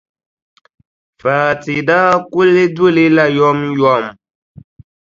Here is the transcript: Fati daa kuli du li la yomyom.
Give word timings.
Fati 1.21 1.75
daa 1.87 2.11
kuli 2.31 2.63
du 2.75 2.85
li 2.95 3.05
la 3.15 3.25
yomyom. 3.37 4.03